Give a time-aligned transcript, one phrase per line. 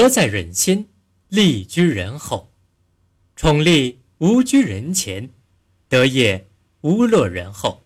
[0.00, 0.86] 德在人先，
[1.28, 2.50] 利居人后。
[3.36, 5.28] 宠利无居人前，
[5.90, 6.46] 德业
[6.80, 7.82] 无落人后。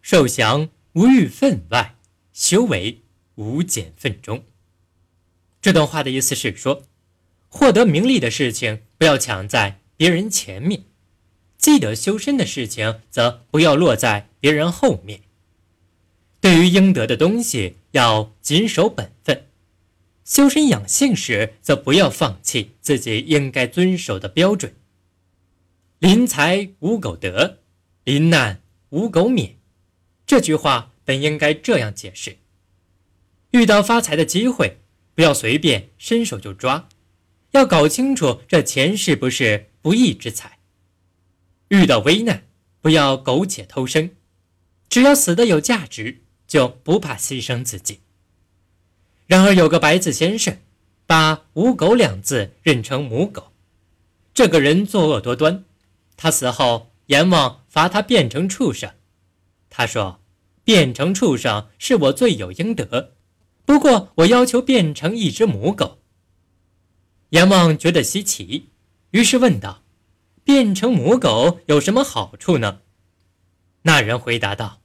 [0.00, 1.96] 受降无欲分外，
[2.32, 3.02] 修为
[3.34, 4.44] 无减分中。
[5.60, 6.84] 这段话的意思是说，
[7.50, 10.84] 获得名利的事情不要抢在别人前面，
[11.58, 15.20] 积德修身的事情则不要落在别人后面。
[16.40, 19.36] 对于应得的东西，要谨守本分；
[20.32, 24.74] 修身养性时，则不要放弃自己应该遵守的标准。
[25.98, 27.58] 临财无苟得，
[28.04, 29.56] 临难无苟免。
[30.24, 32.38] 这句话本应该这样解释：
[33.50, 34.78] 遇到发财的机会，
[35.14, 36.88] 不要随便伸手就抓，
[37.50, 40.52] 要搞清楚这钱是不是不义之财；
[41.68, 42.44] 遇到危难，
[42.80, 44.08] 不要苟且偷生，
[44.88, 48.00] 只要死的有价值，就不怕牺牲自己。
[49.26, 50.58] 然而有个白字先生，
[51.06, 53.52] 把“无狗”两字认成“母狗”，
[54.34, 55.64] 这个人作恶多端。
[56.16, 58.90] 他死后，阎王罚他变成畜生。
[59.70, 60.20] 他说
[60.64, 63.12] ：“变成畜生是我罪有应得，
[63.64, 65.98] 不过我要求变成一只母狗。”
[67.30, 68.68] 阎王觉得稀奇，
[69.12, 69.82] 于是问道
[70.44, 72.80] ：“变成母狗有什么好处呢？”
[73.84, 74.82] 那人回答道：“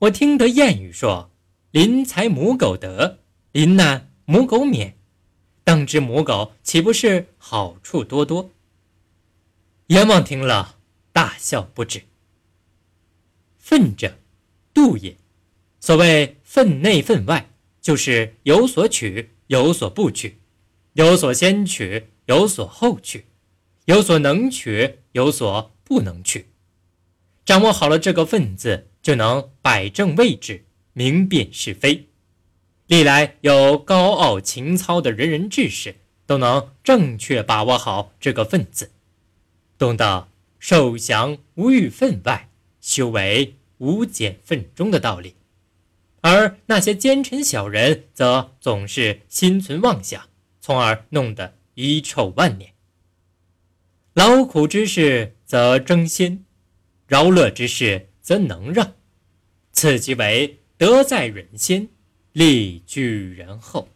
[0.00, 1.30] 我听得谚语说，
[1.70, 3.19] 临财母狗得，
[3.52, 4.96] 临难母狗免。
[5.64, 8.50] 当只母狗岂不是好处多多？”
[9.88, 10.76] 阎王听了，
[11.12, 12.02] 大笑不止。
[13.58, 14.18] 分者，
[14.74, 15.16] 度也。
[15.80, 20.34] 所谓分内分外，就是有所取，有所不取；
[20.92, 23.20] 有所先取，有所后取；
[23.86, 26.46] 有所能取，有所不能取。
[27.44, 32.09] 掌握好了这个“分”字，就能摆正位置，明辨是非。
[32.90, 35.94] 历来有高傲情操的仁人志士，
[36.26, 38.90] 都能正确把握好这个“分”字。
[39.78, 40.26] 懂得
[40.58, 42.48] 受降无欲分外，
[42.80, 45.36] 修为无减分中的道理，
[46.22, 50.28] 而那些奸臣小人则总是心存妄想，
[50.60, 52.72] 从而弄得遗臭万年。
[54.14, 56.44] 劳苦之事则争先，
[57.06, 58.94] 饶乐之事则能让，
[59.70, 61.88] 此即为德在人先，
[62.40, 63.86] 立居人后。